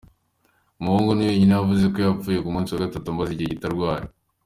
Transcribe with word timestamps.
Umuhungu 0.79 1.09
wiwe 1.11 1.33
niwe 1.45 1.57
yavuze 1.59 1.85
ko 1.93 1.97
yapfuye 2.05 2.39
ku 2.41 2.49
munsi 2.53 2.69
wa 2.71 2.83
gatatu 2.85 3.07
amaze 3.09 3.29
igihe 3.31 3.49
gito 3.53 3.65
arwaye. 3.69 4.05